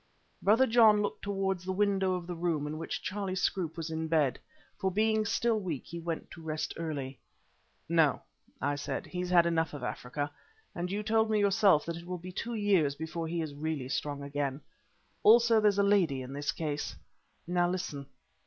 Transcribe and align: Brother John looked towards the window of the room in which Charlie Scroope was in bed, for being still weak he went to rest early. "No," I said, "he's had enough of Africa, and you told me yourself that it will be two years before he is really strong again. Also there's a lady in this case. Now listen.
Brother 0.41 0.65
John 0.65 1.03
looked 1.03 1.21
towards 1.21 1.63
the 1.63 1.71
window 1.71 2.15
of 2.15 2.25
the 2.25 2.33
room 2.33 2.65
in 2.65 2.79
which 2.79 3.03
Charlie 3.03 3.35
Scroope 3.35 3.77
was 3.77 3.91
in 3.91 4.07
bed, 4.07 4.39
for 4.75 4.89
being 4.89 5.25
still 5.25 5.59
weak 5.59 5.85
he 5.85 5.99
went 5.99 6.31
to 6.31 6.41
rest 6.41 6.73
early. 6.77 7.19
"No," 7.87 8.23
I 8.59 8.77
said, 8.77 9.05
"he's 9.05 9.29
had 9.29 9.45
enough 9.45 9.75
of 9.75 9.83
Africa, 9.83 10.31
and 10.73 10.91
you 10.91 11.03
told 11.03 11.29
me 11.29 11.39
yourself 11.39 11.85
that 11.85 11.97
it 11.97 12.07
will 12.07 12.17
be 12.17 12.31
two 12.31 12.55
years 12.55 12.95
before 12.95 13.27
he 13.27 13.43
is 13.43 13.53
really 13.53 13.89
strong 13.89 14.23
again. 14.23 14.61
Also 15.21 15.61
there's 15.61 15.77
a 15.77 15.83
lady 15.83 16.23
in 16.23 16.33
this 16.33 16.51
case. 16.51 16.95
Now 17.45 17.69
listen. 17.69 18.07